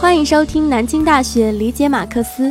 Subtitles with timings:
[0.00, 2.50] 欢迎收听南京大学理解马克思。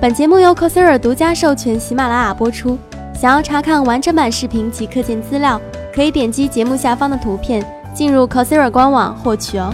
[0.00, 2.78] 本节目由 Cosera 独家授权喜马拉雅播出。
[3.14, 5.60] 想要查看完整版视频及课件资料，
[5.94, 7.62] 可以点击节目下方的图片
[7.94, 9.70] 进入 Cosera 官网获取哦。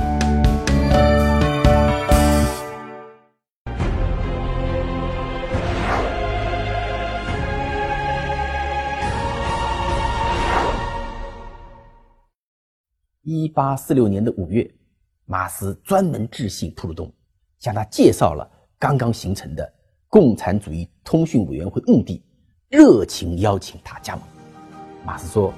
[13.23, 14.69] 一八四六年的五月，
[15.27, 17.11] 马斯专门致信普鲁东，
[17.59, 19.73] 向他介绍了刚刚形成的
[20.09, 22.23] 共产主义通讯委员会目的，
[22.69, 24.23] 热情邀请他加盟。
[25.07, 25.53] 马斯说：“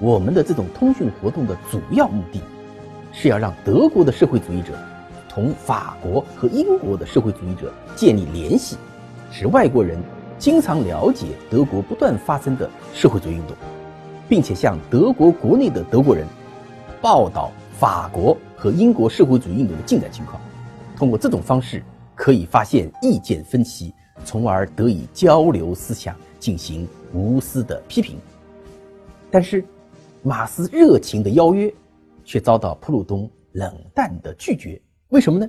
[0.00, 2.40] 我们的这种通讯活动的主要目的，
[3.12, 4.76] 是要让德国的社会主义者
[5.28, 8.76] 同法国和英国的社会主义者建立联系，
[9.30, 9.98] 使外国人
[10.38, 13.56] 经常了解德国不断发生的社会主义运动，
[14.28, 16.26] 并且向德国国内的德国人。”
[17.02, 20.40] 报道法国和英国社会主义运动的进展情况，
[20.96, 21.84] 通过这种方式
[22.14, 23.92] 可以发现意见分歧，
[24.24, 28.16] 从而得以交流思想，进行无私的批评。
[29.30, 29.62] 但是，
[30.22, 31.72] 马斯热情的邀约
[32.24, 34.80] 却遭到普鲁东冷淡的拒绝。
[35.08, 35.46] 为什么呢？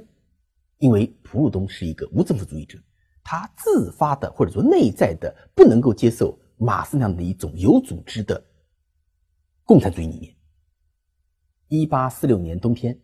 [0.80, 2.77] 因为普鲁东是一个无政府主义者，
[3.23, 8.44] 他自发的或者说内在的不能够接受马斯那样的一种有组织的
[9.64, 10.36] 共产主义理念。
[11.69, 12.97] 一八四六年冬天，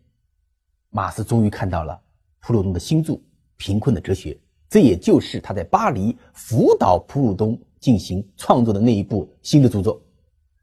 [0.88, 2.00] 马斯终于看到了
[2.40, 3.12] 普鲁东的新著
[3.58, 4.32] 《贫困的哲学》，
[4.70, 10.02] 这也就是他在巴黎辅导普鲁东进行创作的那一部新的著作。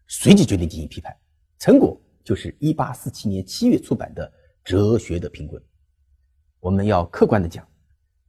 [0.07, 1.15] 随即决定进行批判，
[1.59, 4.27] 成果就是一八四七年七月出版的
[4.63, 5.61] 《哲学的贫困》。
[6.59, 7.63] 我们要客观的讲，《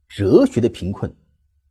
[0.07, 1.09] 哲学的贫困》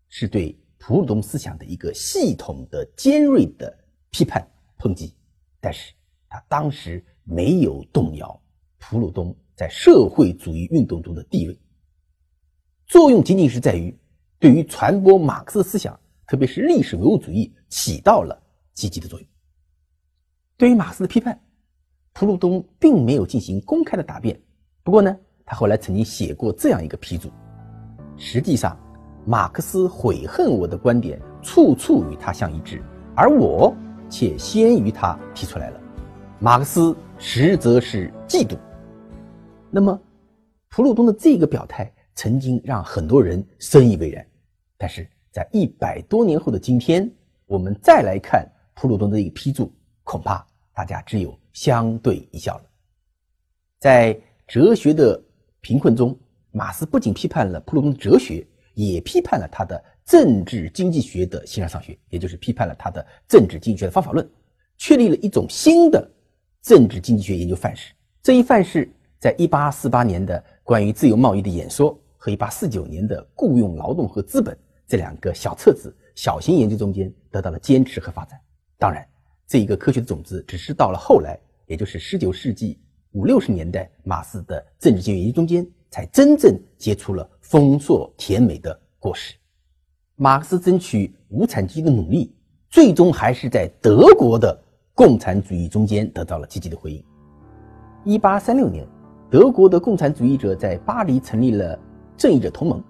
[0.09, 3.73] 是对普鲁东思想的一个系统的、尖锐的
[4.11, 4.45] 批判
[4.77, 5.15] 抨击，
[5.61, 5.93] 但是
[6.29, 7.01] 他当时。
[7.25, 8.41] 没有动摇
[8.79, 11.59] 普鲁东在社会主义运动中的地位。
[12.87, 13.97] 作用仅仅是在于
[14.39, 18.43] 对于传播马克思思想，特别是历史唯物主义，起到了
[18.75, 19.29] 积极的作用。
[20.57, 21.41] 对于马克思的批判，
[22.13, 24.39] 普鲁东并没有进行公开的答辩。
[24.83, 25.17] 不过呢，
[25.47, 27.31] 他后来曾经写过这样一个批注：
[28.17, 28.79] 实际上，
[29.25, 32.83] 马克思悔恨我的观点处处与他相一致，
[33.15, 33.75] 而我
[34.11, 35.82] 却先于他提出来了。
[36.43, 38.59] 马克思实则是嫉妒。
[39.71, 39.97] 那么，
[40.71, 44.27] 普鲁东的这个表态曾经让很多人深以为然。
[44.77, 47.09] 但是在一百多年后的今天，
[47.47, 48.45] 我们再来看
[48.75, 49.73] 普鲁东的一个批注，
[50.03, 50.45] 恐怕
[50.75, 52.65] 大家只有相对一笑了。
[53.79, 55.23] 在哲学的
[55.61, 56.19] 贫困中，
[56.51, 64.29] 马斯不仅批判了普鲁东哲学，也批判了他的政治经济学的形而上学，也就是批判了他的政治经济学的方法论，
[64.77, 66.11] 确立了一种新的。
[66.63, 67.93] 政治经济学研究范式，
[68.23, 74.57] 这一范式在1848年的关于自由贸易的演说和1849年的雇佣劳动和资本
[74.87, 78.41] 这两个小册子、小型研究中间得到了坚持和发展。
[78.79, 79.05] 当然，
[79.45, 81.37] 这一个科学的种子只是到了后来，
[81.67, 82.79] 也就是19世纪
[83.11, 89.35] 五六十年代，马斯的政治经济研究中间才真正结出了丰硕甜美的果实。
[90.15, 92.33] 马克思争取无产阶级的努力，
[92.71, 94.62] 最终还是在德国的。
[94.95, 97.03] 共产主义中间得到了积极的回应。
[98.05, 98.87] 一八三六年，
[99.31, 101.79] 德国的共产主义者在巴黎成立了
[102.17, 102.83] 正义者同盟。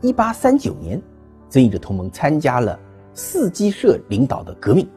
[0.00, 1.00] 一八三九年，
[1.48, 2.78] 正义者同盟参加了
[3.12, 4.88] 四基社领导的革命。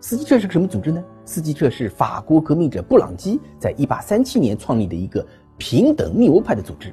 [0.00, 1.02] 四基社是个什么组织呢？
[1.24, 6.92] 四基社是法国革命者布朗基在一八三七年创立的一个平等密欧派的组织。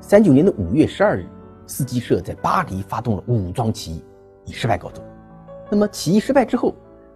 [0.00, 1.26] 三九年的五月十二日，
[1.66, 4.04] 四基社在巴黎发动了武装起义，
[4.46, 5.02] 以失败告终。
[5.70, 6.74] 那么起义失败之后，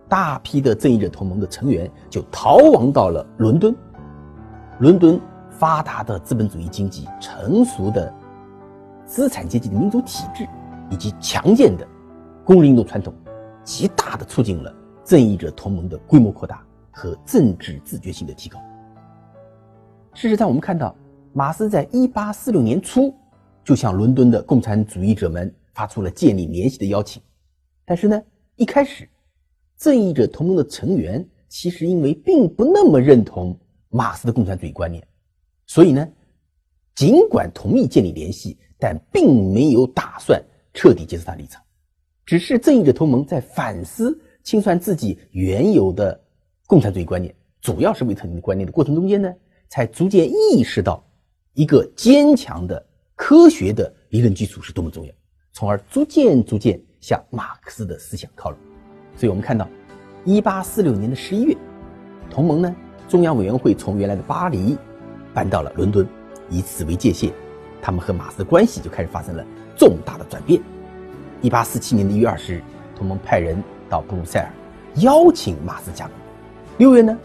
[0.09, 3.75] 大批的正义者同盟的成员就逃亡到了伦敦。
[4.79, 5.21] 伦敦
[5.51, 8.13] 发达的资本主义经济、成熟的
[9.05, 10.49] 资产阶级的民主体制，
[10.91, 11.87] 以及强健的
[12.45, 13.13] 工人运动传统，
[13.63, 14.75] 极大的促进了
[15.05, 18.59] 正义者同盟的规模扩大和政治自觉性的提高。
[20.15, 20.95] 事实上，我们看到
[21.33, 23.15] 马斯在1846年初
[23.63, 27.21] 就向伦敦的共产主义者们发出了建立联系的邀请，
[27.85, 28.21] 但是呢，
[28.57, 29.09] 一开始。
[29.79, 33.59] 正义者同盟的成员其实因为并不那么认同
[33.89, 35.07] 马克思的共产主义观念，
[35.67, 36.07] 所以呢，
[36.95, 40.43] 尽管同意建立联系，但并没有打算
[40.75, 41.63] 彻底接受他立场。
[42.27, 46.21] 只是正义者同盟在反思清算自己原有的
[46.67, 49.33] 共产主义观念，主要是为特定的观念的过程中间呢，
[49.69, 51.03] 才逐渐意识到
[51.55, 52.85] 一个坚强的
[53.15, 55.15] 科学的理论基础是多么重要，
[55.53, 58.59] 从而逐渐逐渐向马克思的思想靠拢。
[59.19, 59.69] 所以我们看到，
[60.25, 61.57] 一八四六年的十一月，
[62.31, 62.73] 同盟呢
[63.09, 64.79] 中央委员会从原来的巴黎
[65.35, 66.07] 搬到了伦敦，
[66.49, 67.33] 以此为界限，
[67.83, 69.45] 他们和马斯的关系就开始发生了
[69.77, 70.63] 重大的转变。
[71.43, 72.63] 一八四七年的一月二十日，
[72.95, 74.49] 同盟派人到布鲁塞尔，
[75.03, 76.15] 邀请马斯加盟。
[76.77, 77.19] 六月呢，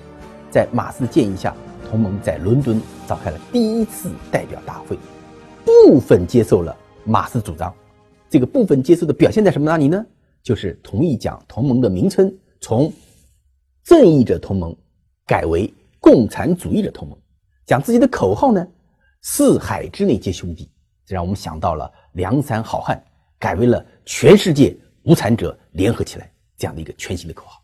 [0.50, 1.54] 在马斯的建议下，
[1.88, 4.98] 同盟在伦敦召开了第一次代表大会，
[5.64, 6.76] 部分接受了
[7.06, 7.72] 马斯主张。
[8.32, 10.04] 这个部分接受的表现在什么那里呢？
[10.44, 12.92] 就是同意将同盟的名称从
[13.84, 14.76] “正义者同盟”
[15.26, 17.18] 改为“共产主义者同盟”，
[17.66, 18.68] 将自己的口号呢
[19.24, 20.70] “四海之内皆兄弟”，
[21.06, 23.02] 这让我们想到了梁山好汉，
[23.40, 27.64] 改为了“全世界无产者联合起来”这样的一个全新的口号。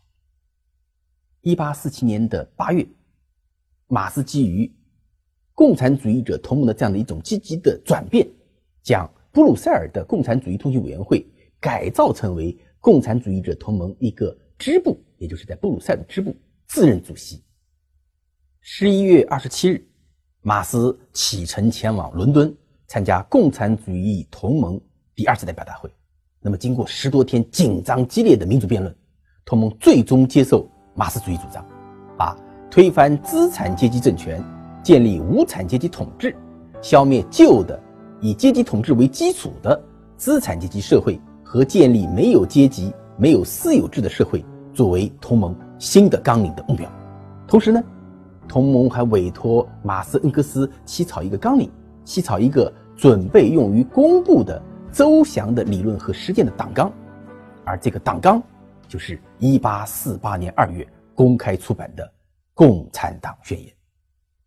[1.42, 2.86] 一八四七年的八月，
[3.88, 4.70] 马斯基于
[5.54, 8.26] 共产主义者同盟的这样的一种积极的转变，
[8.82, 9.08] 将。
[9.32, 11.24] 布鲁塞尔的共产主义通讯委员会
[11.60, 16.34] 改造成为共产主义者同盟一个支部，也就是在布鲁塞尔的支部
[16.66, 17.42] 自任主席。
[18.60, 19.86] 十一月二十七日，
[20.40, 22.54] 马斯启程前往伦敦
[22.86, 24.80] 参加共产主义同盟
[25.14, 25.90] 第二次代表大会。
[26.40, 28.94] 那么，经过十多天紧张激烈的民主辩论，
[29.44, 31.64] 同盟最终接受马斯主义主张，
[32.16, 32.34] 把
[32.70, 34.42] 推翻资产阶级政权、
[34.82, 36.34] 建立无产阶级统治、
[36.80, 37.78] 消灭旧的。
[38.22, 39.82] 以阶级统治为基础的
[40.18, 41.18] 资产阶级社会
[41.52, 46.88] 和建立没有阶级、没有私有制的社会作为同盟新的纲领的目标。
[47.48, 47.82] 同时呢，
[48.46, 51.68] 同盟还委托马斯恩格斯起草一个纲领，
[52.04, 54.62] 起草一个准备用于公布的
[54.92, 56.88] 周详的理论和实践的党纲。
[57.64, 58.40] 而这个党纲
[58.86, 60.86] 就是1848年2月
[61.16, 62.04] 公开出版的
[62.54, 63.68] 《共产党宣言》。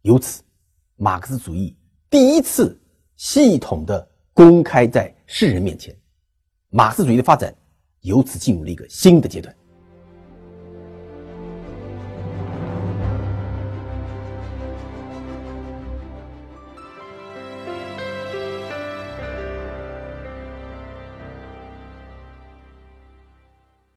[0.04, 0.42] 由此，
[0.96, 1.76] 马克思主义
[2.10, 2.80] 第一次。
[3.16, 5.96] 系统的公开在世人面前，
[6.76, 7.54] 马克思主义的发展
[8.02, 9.56] 由此进入了一个新的阶段。